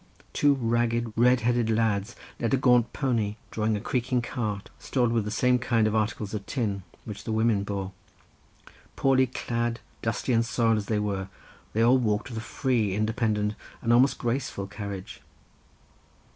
Two 0.33 0.55
ragged, 0.55 1.13
red 1.15 1.41
haired 1.41 1.69
lads 1.69 2.15
led 2.39 2.55
a 2.55 2.57
gaunt 2.57 2.91
pony, 2.91 3.35
drawing 3.51 3.77
a 3.77 3.79
creaking 3.79 4.23
cart, 4.23 4.71
stored 4.79 5.11
with 5.11 5.25
the 5.25 5.29
same 5.29 5.59
kind 5.59 5.85
of 5.85 5.93
articles 5.95 6.33
of 6.33 6.43
tin, 6.47 6.81
which 7.05 7.23
the 7.23 7.31
women 7.31 7.61
bore. 7.63 7.91
Poorly 8.95 9.27
clad, 9.27 9.79
dusty 10.01 10.33
and 10.33 10.43
soiled 10.43 10.77
as 10.77 10.87
they 10.87 10.97
were, 10.97 11.27
they 11.73 11.83
all 11.83 11.99
walked 11.99 12.29
with 12.29 12.39
a 12.39 12.41
free, 12.41 12.95
independent, 12.95 13.53
and 13.83 13.93
almost 13.93 14.17
graceful 14.17 14.65
carriage. 14.65 15.21